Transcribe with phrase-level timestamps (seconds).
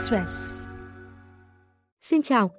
[0.00, 0.66] Express.
[2.00, 2.50] Xin chào,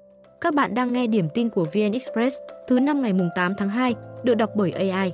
[0.42, 2.38] các bạn đang nghe điểm tin của VN Express
[2.68, 5.14] thứ năm ngày 8 tháng 2, được đọc bởi AI.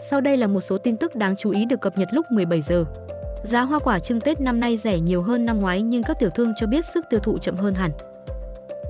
[0.00, 2.60] Sau đây là một số tin tức đáng chú ý được cập nhật lúc 17
[2.60, 2.84] giờ.
[3.42, 6.30] Giá hoa quả trưng Tết năm nay rẻ nhiều hơn năm ngoái nhưng các tiểu
[6.30, 7.90] thương cho biết sức tiêu thụ chậm hơn hẳn.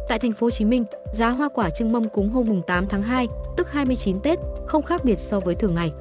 [0.09, 2.87] Tại thành phố Hồ Chí Minh, giá hoa quả trưng mâm cúng hôm mùng 8
[2.87, 5.93] tháng 2, tức 29 Tết, không khác biệt so với thường ngày.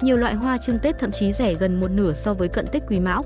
[0.00, 2.82] Nhiều loại hoa trưng Tết thậm chí rẻ gần một nửa so với cận Tết
[2.88, 3.24] Quý Mão.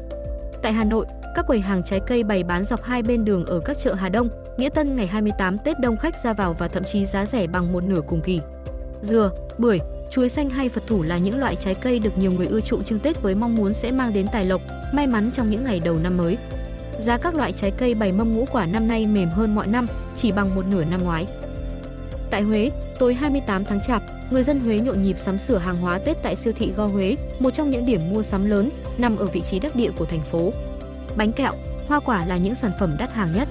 [0.62, 3.61] Tại Hà Nội, các quầy hàng trái cây bày bán dọc hai bên đường ở
[3.61, 6.85] các chợ Hà Đông, Nghĩa Tân ngày 28 Tết đông khách ra vào và thậm
[6.85, 8.40] chí giá rẻ bằng một nửa cùng kỳ.
[9.03, 9.79] Dừa, bưởi,
[10.11, 12.85] chuối xanh hay Phật thủ là những loại trái cây được nhiều người ưa chuộng
[12.85, 14.61] trưng Tết với mong muốn sẽ mang đến tài lộc,
[14.93, 16.37] may mắn trong những ngày đầu năm mới.
[16.99, 19.87] Giá các loại trái cây bày mâm ngũ quả năm nay mềm hơn mọi năm,
[20.17, 21.26] chỉ bằng một nửa năm ngoái.
[22.31, 25.99] Tại Huế, tối 28 tháng Chạp, người dân Huế nhộn nhịp sắm sửa hàng hóa
[25.99, 29.26] Tết tại siêu thị Go Huế, một trong những điểm mua sắm lớn nằm ở
[29.26, 30.53] vị trí đắc địa của thành phố.
[31.16, 31.52] Bánh kẹo,
[31.89, 33.48] hoa quả là những sản phẩm đắt hàng nhất.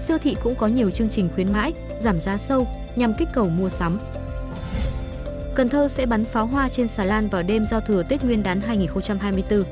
[0.00, 3.48] Siêu thị cũng có nhiều chương trình khuyến mãi, giảm giá sâu nhằm kích cầu
[3.48, 4.00] mua sắm.
[5.54, 8.42] Cần Thơ sẽ bắn pháo hoa trên xà lan vào đêm giao thừa Tết Nguyên
[8.42, 9.64] đán 2024.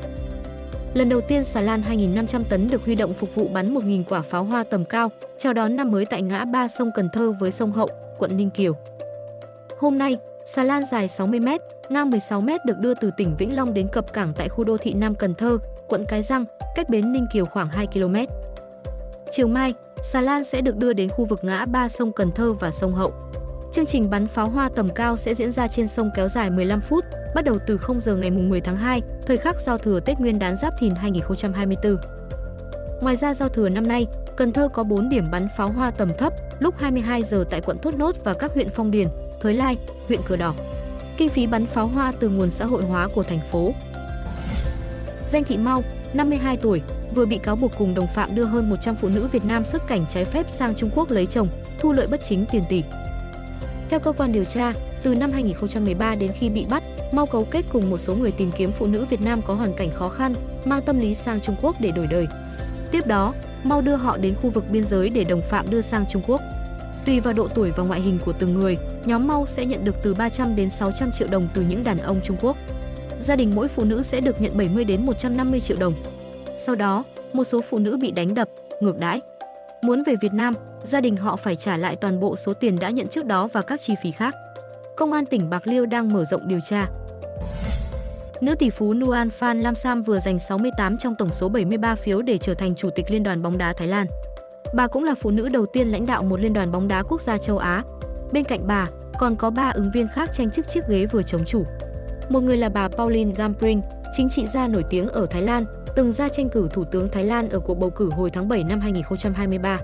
[0.95, 4.23] Lần đầu tiên xà lan 2.500 tấn được huy động phục vụ bắn 1.000 quả
[4.23, 7.51] pháo hoa tầm cao, chào đón năm mới tại ngã ba sông Cần Thơ với
[7.53, 8.77] sông Hậu, quận Ninh Kiều.
[9.79, 13.89] Hôm nay, xà lan dài 60m, ngang 16m được đưa từ tỉnh Vĩnh Long đến
[13.89, 15.59] cập cảng tại khu đô thị Nam Cần Thơ,
[15.91, 18.15] quận Cái Răng, cách bến Ninh Kiều khoảng 2 km.
[19.31, 22.53] Chiều mai, xà lan sẽ được đưa đến khu vực ngã ba sông Cần Thơ
[22.53, 23.13] và sông Hậu.
[23.73, 26.81] Chương trình bắn pháo hoa tầm cao sẽ diễn ra trên sông kéo dài 15
[26.81, 30.21] phút, bắt đầu từ 0 giờ ngày 10 tháng 2, thời khắc giao thừa Tết
[30.21, 31.97] Nguyên đán Giáp Thìn 2024.
[33.01, 36.11] Ngoài ra giao thừa năm nay, Cần Thơ có 4 điểm bắn pháo hoa tầm
[36.19, 39.09] thấp lúc 22 giờ tại quận Thốt Nốt và các huyện Phong Điền,
[39.41, 39.77] Thới Lai,
[40.09, 40.55] huyện cửa Đỏ.
[41.17, 43.73] Kinh phí bắn pháo hoa từ nguồn xã hội hóa của thành phố.
[45.31, 46.83] Danh Thị Mau, 52 tuổi,
[47.15, 49.87] vừa bị cáo buộc cùng đồng phạm đưa hơn 100 phụ nữ Việt Nam xuất
[49.87, 51.49] cảnh trái phép sang Trung Quốc lấy chồng,
[51.81, 52.83] thu lợi bất chính tiền tỷ.
[53.89, 56.83] Theo cơ quan điều tra, từ năm 2013 đến khi bị bắt,
[57.13, 59.75] Mau cấu kết cùng một số người tìm kiếm phụ nữ Việt Nam có hoàn
[59.75, 62.27] cảnh khó khăn, mang tâm lý sang Trung Quốc để đổi đời.
[62.91, 66.05] Tiếp đó, Mau đưa họ đến khu vực biên giới để đồng phạm đưa sang
[66.11, 66.41] Trung Quốc.
[67.07, 69.97] Tùy vào độ tuổi và ngoại hình của từng người, nhóm Mau sẽ nhận được
[70.03, 72.57] từ 300 đến 600 triệu đồng từ những đàn ông Trung Quốc.
[73.21, 75.95] Gia đình mỗi phụ nữ sẽ được nhận 70 đến 150 triệu đồng.
[76.57, 78.49] Sau đó, một số phụ nữ bị đánh đập,
[78.81, 79.21] ngược đãi.
[79.83, 82.91] Muốn về Việt Nam, gia đình họ phải trả lại toàn bộ số tiền đã
[82.91, 84.35] nhận trước đó và các chi phí khác.
[84.97, 86.89] Công an tỉnh Bạc Liêu đang mở rộng điều tra.
[88.41, 92.23] Nữ tỷ phú Nuan Phan Lam Sam vừa giành 68 trong tổng số 73 phiếu
[92.23, 94.07] để trở thành chủ tịch Liên đoàn bóng đá Thái Lan.
[94.75, 97.21] Bà cũng là phụ nữ đầu tiên lãnh đạo một liên đoàn bóng đá quốc
[97.21, 97.83] gia châu Á.
[98.33, 98.87] Bên cạnh bà,
[99.19, 101.65] còn có ba ứng viên khác tranh chức chiếc ghế vừa chống chủ.
[102.31, 103.83] Một người là bà Pauline Gampring,
[104.13, 105.65] chính trị gia nổi tiếng ở Thái Lan,
[105.97, 108.65] từng ra tranh cử thủ tướng Thái Lan ở cuộc bầu cử hồi tháng 7
[108.65, 109.79] năm 2023.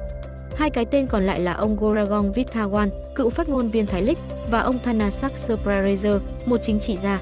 [0.56, 4.18] Hai cái tên còn lại là ông Goragong Vitawan, cựu phát ngôn viên Thái Lích,
[4.50, 7.20] và ông Thanasak Suprarezer, một chính trị gia.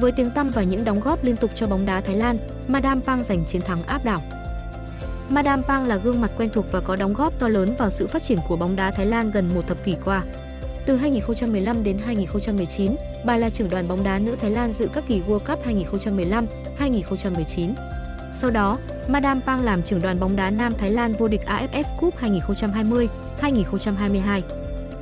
[0.00, 3.00] Với tiếng tăm và những đóng góp liên tục cho bóng đá Thái Lan, Madame
[3.06, 4.22] Pang giành chiến thắng áp đảo.
[5.28, 8.06] Madame Pang là gương mặt quen thuộc và có đóng góp to lớn vào sự
[8.06, 10.22] phát triển của bóng đá Thái Lan gần một thập kỷ qua.
[10.86, 15.04] Từ 2015 đến 2019, bà là trưởng đoàn bóng đá nữ Thái Lan dự các
[15.08, 17.74] kỳ World Cup 2015, 2019.
[18.34, 18.78] Sau đó,
[19.08, 23.08] Madame Pang làm trưởng đoàn bóng đá nam Thái Lan vô địch AFF Cup 2020,
[23.38, 24.42] 2022.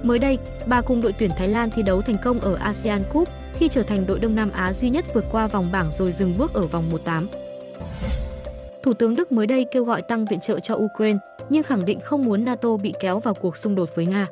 [0.02, 3.28] Mới đây, bà cùng đội tuyển Thái Lan thi đấu thành công ở ASEAN Cup
[3.54, 6.38] khi trở thành đội Đông Nam Á duy nhất vượt qua vòng bảng rồi dừng
[6.38, 7.26] bước ở vòng 1/8.
[8.82, 12.00] Thủ tướng Đức mới đây kêu gọi tăng viện trợ cho Ukraine, nhưng khẳng định
[12.00, 14.26] không muốn NATO bị kéo vào cuộc xung đột với Nga.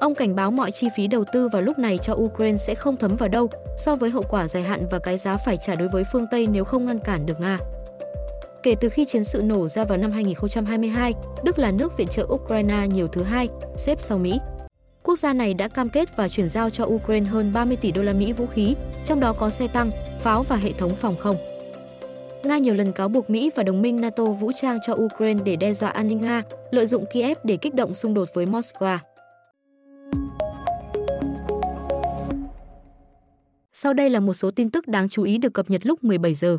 [0.00, 2.96] Ông cảnh báo mọi chi phí đầu tư vào lúc này cho Ukraine sẽ không
[2.96, 5.88] thấm vào đâu so với hậu quả dài hạn và cái giá phải trả đối
[5.88, 7.58] với phương Tây nếu không ngăn cản được Nga.
[8.62, 11.14] Kể từ khi chiến sự nổ ra vào năm 2022,
[11.44, 14.38] Đức là nước viện trợ Ukraine nhiều thứ hai, xếp sau Mỹ.
[15.02, 18.02] Quốc gia này đã cam kết và chuyển giao cho Ukraine hơn 30 tỷ đô
[18.02, 21.36] la Mỹ vũ khí, trong đó có xe tăng, pháo và hệ thống phòng không.
[22.44, 25.56] Nga nhiều lần cáo buộc Mỹ và đồng minh NATO vũ trang cho Ukraine để
[25.56, 28.98] đe dọa an ninh Nga, lợi dụng Kiev để kích động xung đột với Moscow.
[33.80, 36.34] Sau đây là một số tin tức đáng chú ý được cập nhật lúc 17
[36.34, 36.58] giờ.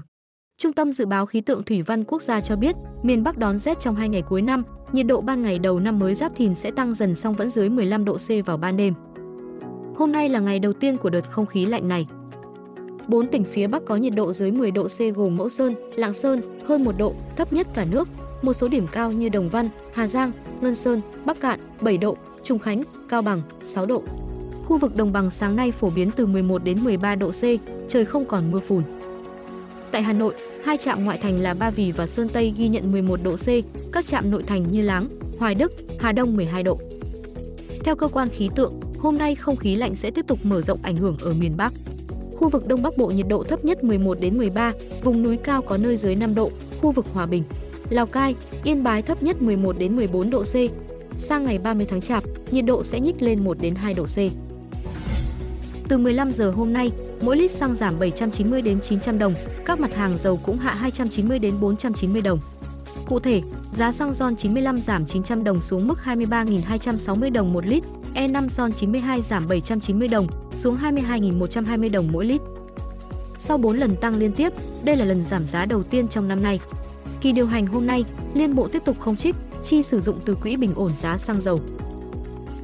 [0.58, 3.58] Trung tâm Dự báo Khí tượng Thủy văn Quốc gia cho biết, miền Bắc đón
[3.58, 6.56] rét trong hai ngày cuối năm, nhiệt độ ban ngày đầu năm mới Giáp Thìn
[6.56, 8.94] sẽ tăng dần song vẫn dưới 15 độ C vào ban đêm.
[9.96, 12.08] Hôm nay là ngày đầu tiên của đợt không khí lạnh này.
[13.08, 16.14] Bốn tỉnh phía Bắc có nhiệt độ dưới 10 độ C gồm Mẫu Sơn, Lạng
[16.14, 18.08] Sơn hơn 1 độ, thấp nhất cả nước.
[18.42, 20.32] Một số điểm cao như Đồng Văn, Hà Giang,
[20.62, 24.04] Ngân Sơn, Bắc Cạn 7 độ, Trung Khánh, Cao Bằng 6 độ.
[24.70, 27.44] Khu vực đồng bằng sáng nay phổ biến từ 11 đến 13 độ C,
[27.88, 28.84] trời không còn mưa phùn.
[29.92, 30.34] Tại Hà Nội,
[30.66, 33.48] hai trạm ngoại thành là Ba Vì và Sơn Tây ghi nhận 11 độ C,
[33.92, 35.08] các trạm nội thành như Láng,
[35.40, 36.80] Hoài Đức, Hà Đông 12 độ.
[37.84, 40.80] Theo cơ quan khí tượng, hôm nay không khí lạnh sẽ tiếp tục mở rộng
[40.82, 41.74] ảnh hưởng ở miền Bắc.
[42.38, 44.74] Khu vực Đông Bắc Bộ nhiệt độ thấp nhất 11 đến 13,
[45.04, 46.52] vùng núi cao có nơi dưới 5 độ,
[46.82, 47.44] khu vực Hòa Bình,
[47.90, 50.56] Lào Cai, Yên Bái thấp nhất 11 đến 14 độ C.
[51.18, 54.49] Sang ngày 30 tháng Chạp, nhiệt độ sẽ nhích lên 1 đến 2 độ C.
[55.90, 56.92] Từ 15 giờ hôm nay,
[57.22, 59.34] mỗi lít xăng giảm 790 đến 900 đồng,
[59.66, 62.40] các mặt hàng dầu cũng hạ 290 đến 490 đồng.
[63.06, 63.42] Cụ thể,
[63.72, 67.84] giá xăng RON 95 giảm 900 đồng xuống mức 23.260 đồng một lít,
[68.16, 72.42] E5 RON 92 giảm 790 đồng xuống 22.120 đồng mỗi lít.
[73.40, 74.54] Sau 4 lần tăng liên tiếp,
[74.84, 76.60] đây là lần giảm giá đầu tiên trong năm nay.
[77.22, 80.36] Kỳ điều hành hôm nay, Liên Bộ tiếp tục không trích, chi sử dụng từ
[80.36, 81.60] quỹ bình ổn giá xăng dầu.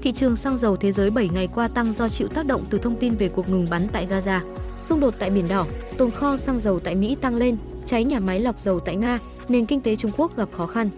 [0.06, 2.78] Thị trường xăng dầu thế giới 7 ngày qua tăng do chịu tác động từ
[2.78, 4.40] thông tin về cuộc ngừng bắn tại Gaza,
[4.82, 5.66] xung đột tại Biển Đỏ,
[5.98, 9.20] tồn kho xăng dầu tại Mỹ tăng lên, cháy nhà máy lọc dầu tại Nga,
[9.50, 10.90] nền kinh tế Trung Quốc gặp khó khăn.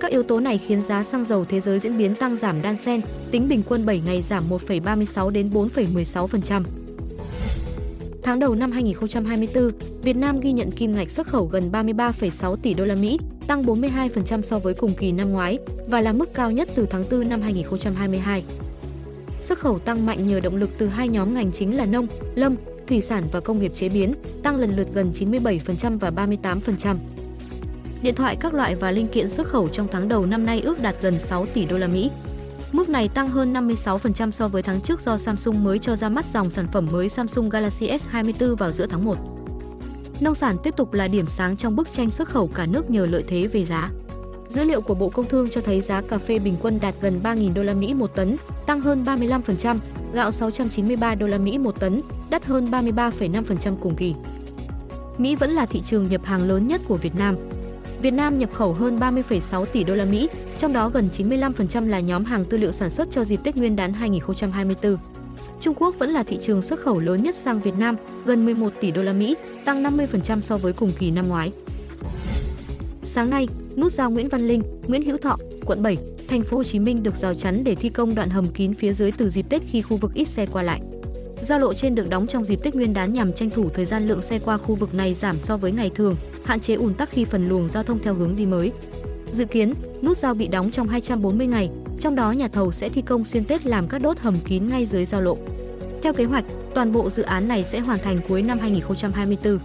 [0.00, 2.76] Các yếu tố này khiến giá xăng dầu thế giới diễn biến tăng giảm đan
[2.76, 3.00] xen,
[3.30, 6.62] tính bình quân 7 ngày giảm 1,36 đến 4,16%.
[8.22, 9.70] Tháng đầu năm 2024,
[10.02, 13.62] Việt Nam ghi nhận kim ngạch xuất khẩu gần 33,6 tỷ đô la Mỹ, tăng
[13.62, 17.28] 42% so với cùng kỳ năm ngoái và là mức cao nhất từ tháng 4
[17.28, 18.44] năm 2022.
[19.40, 22.56] Xuất khẩu tăng mạnh nhờ động lực từ hai nhóm ngành chính là nông, lâm,
[22.86, 24.12] thủy sản và công nghiệp chế biến,
[24.42, 26.96] tăng lần lượt gần 97% và 38%.
[28.02, 30.82] Điện thoại các loại và linh kiện xuất khẩu trong tháng đầu năm nay ước
[30.82, 32.10] đạt gần 6 tỷ đô la Mỹ.
[32.72, 36.26] Mức này tăng hơn 56% so với tháng trước do Samsung mới cho ra mắt
[36.26, 39.41] dòng sản phẩm mới Samsung Galaxy S24 vào giữa tháng 1.
[40.22, 43.06] Nông sản tiếp tục là điểm sáng trong bức tranh xuất khẩu cả nước nhờ
[43.06, 43.90] lợi thế về giá.
[44.48, 47.20] Dữ liệu của Bộ Công Thương cho thấy giá cà phê bình quân đạt gần
[47.22, 48.36] 3.000 đô la Mỹ một tấn,
[48.66, 49.76] tăng hơn 35%,
[50.12, 54.14] gạo 693 đô la Mỹ một tấn, đắt hơn 33,5% cùng kỳ.
[55.18, 57.36] Mỹ vẫn là thị trường nhập hàng lớn nhất của Việt Nam,
[58.02, 60.28] Việt Nam nhập khẩu hơn 30,6 tỷ đô la Mỹ,
[60.58, 63.76] trong đó gần 95% là nhóm hàng tư liệu sản xuất cho dịp Tết Nguyên
[63.76, 64.96] đán 2024.
[65.62, 68.72] Trung Quốc vẫn là thị trường xuất khẩu lớn nhất sang Việt Nam, gần 11
[68.80, 71.52] tỷ đô la Mỹ, tăng 50% so với cùng kỳ năm ngoái.
[73.02, 75.98] Sáng nay, nút giao Nguyễn Văn Linh, Nguyễn Hữu Thọ, quận 7,
[76.28, 78.92] thành phố Hồ Chí Minh được rào chắn để thi công đoạn hầm kín phía
[78.92, 80.80] dưới từ dịp Tết khi khu vực ít xe qua lại.
[81.42, 84.08] Giao lộ trên được đóng trong dịp Tết Nguyên đán nhằm tranh thủ thời gian
[84.08, 87.10] lượng xe qua khu vực này giảm so với ngày thường, hạn chế ùn tắc
[87.10, 88.72] khi phần luồng giao thông theo hướng đi mới.
[89.32, 91.70] Dự kiến, nút giao bị đóng trong 240 ngày,
[92.00, 94.86] trong đó nhà thầu sẽ thi công xuyên Tết làm các đốt hầm kín ngay
[94.86, 95.38] dưới giao lộ.
[96.02, 96.44] Theo kế hoạch,
[96.74, 99.58] toàn bộ dự án này sẽ hoàn thành cuối năm 2024.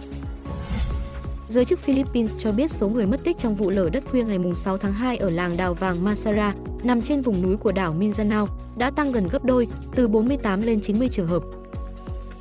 [1.48, 4.38] Giới chức Philippines cho biết số người mất tích trong vụ lở đất khuya ngày
[4.54, 8.48] 6 tháng 2 ở làng đào vàng Masara, nằm trên vùng núi của đảo Mindanao,
[8.76, 11.42] đã tăng gần gấp đôi, từ 48 lên 90 trường hợp.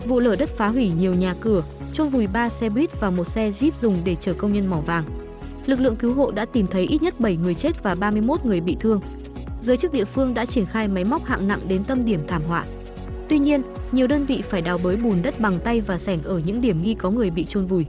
[0.05, 1.63] Vụ lở đất phá hủy nhiều nhà cửa,
[1.94, 4.77] chôn vùi 3 xe buýt và một xe Jeep dùng để chở công nhân mỏ
[4.77, 5.03] vàng.
[5.65, 8.61] Lực lượng cứu hộ đã tìm thấy ít nhất 7 người chết và 31 người
[8.61, 9.01] bị thương.
[9.61, 12.41] Giới chức địa phương đã triển khai máy móc hạng nặng đến tâm điểm thảm
[12.47, 12.65] họa.
[13.29, 16.41] Tuy nhiên, nhiều đơn vị phải đào bới bùn đất bằng tay và sẻng ở
[16.45, 17.85] những điểm nghi có người bị chôn vùi.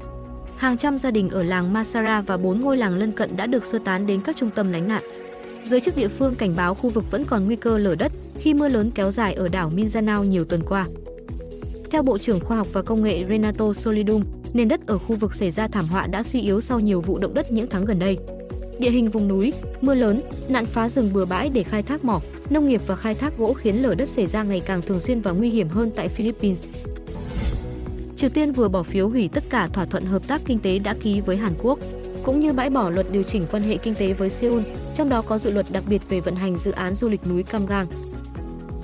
[0.57, 3.65] Hàng trăm gia đình ở làng Masara và bốn ngôi làng lân cận đã được
[3.65, 5.03] sơ tán đến các trung tâm lánh nạn.
[5.65, 8.55] Giới chức địa phương cảnh báo khu vực vẫn còn nguy cơ lở đất khi
[8.55, 10.87] mưa lớn kéo dài ở đảo Mindanao nhiều tuần qua.
[11.91, 15.35] Theo Bộ trưởng Khoa học và Công nghệ Renato Solidum, nền đất ở khu vực
[15.35, 17.99] xảy ra thảm họa đã suy yếu sau nhiều vụ động đất những tháng gần
[17.99, 18.19] đây.
[18.79, 22.21] Địa hình vùng núi, mưa lớn, nạn phá rừng bừa bãi để khai thác mỏ,
[22.51, 25.21] nông nghiệp và khai thác gỗ khiến lở đất xảy ra ngày càng thường xuyên
[25.21, 26.65] và nguy hiểm hơn tại Philippines.
[28.17, 30.95] Triều Tiên vừa bỏ phiếu hủy tất cả thỏa thuận hợp tác kinh tế đã
[30.95, 31.79] ký với Hàn Quốc,
[32.23, 34.63] cũng như bãi bỏ luật điều chỉnh quan hệ kinh tế với Seoul,
[34.95, 37.43] trong đó có dự luật đặc biệt về vận hành dự án du lịch núi
[37.43, 37.87] Cam Gang.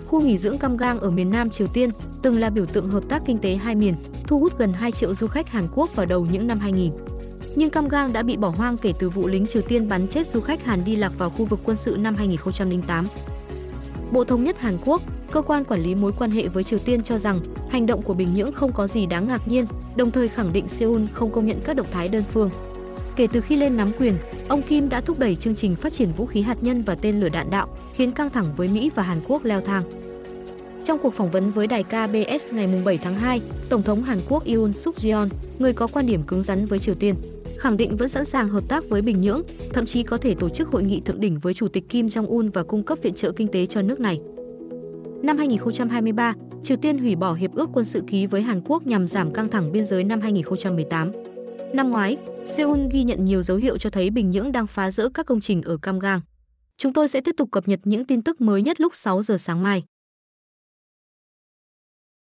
[0.06, 1.90] Khu nghỉ dưỡng Cam Gang ở miền Nam Triều Tiên
[2.22, 3.94] từng là biểu tượng hợp tác kinh tế hai miền,
[4.26, 6.90] thu hút gần 2 triệu du khách Hàn Quốc vào đầu những năm 2000.
[7.56, 10.26] Nhưng Cam Gang đã bị bỏ hoang kể từ vụ lính Triều Tiên bắn chết
[10.26, 13.06] du khách Hàn đi lạc vào khu vực quân sự năm 2008.
[14.12, 17.02] Bộ Thống nhất Hàn Quốc, cơ quan quản lý mối quan hệ với Triều Tiên
[17.02, 20.28] cho rằng hành động của Bình Nhưỡng không có gì đáng ngạc nhiên, đồng thời
[20.28, 22.50] khẳng định Seoul không công nhận các động thái đơn phương.
[23.16, 24.14] Kể từ khi lên nắm quyền,
[24.48, 27.20] ông Kim đã thúc đẩy chương trình phát triển vũ khí hạt nhân và tên
[27.20, 29.82] lửa đạn đạo, khiến căng thẳng với Mỹ và Hàn Quốc leo thang.
[30.84, 34.44] Trong cuộc phỏng vấn với đài KBS ngày 7 tháng 2, Tổng thống Hàn Quốc
[34.46, 37.14] Yoon suk yeol người có quan điểm cứng rắn với Triều Tiên,
[37.64, 39.42] khẳng định vẫn sẵn sàng hợp tác với Bình Nhưỡng,
[39.72, 42.50] thậm chí có thể tổ chức hội nghị thượng đỉnh với Chủ tịch Kim Jong-un
[42.50, 44.20] và cung cấp viện trợ kinh tế cho nước này.
[45.22, 49.06] Năm 2023, Triều Tiên hủy bỏ hiệp ước quân sự ký với Hàn Quốc nhằm
[49.06, 51.10] giảm căng thẳng biên giới năm 2018.
[51.74, 55.08] Năm ngoái, Seoul ghi nhận nhiều dấu hiệu cho thấy Bình Nhưỡng đang phá rỡ
[55.08, 56.20] các công trình ở Cam Gang.
[56.78, 59.36] Chúng tôi sẽ tiếp tục cập nhật những tin tức mới nhất lúc 6 giờ
[59.38, 59.84] sáng mai.